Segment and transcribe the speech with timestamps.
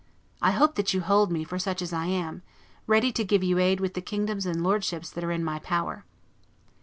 [0.41, 2.41] I hope that you hold me for such as I am,
[2.87, 6.05] ready to give you aid with the kingdoms and lordships that are in my power."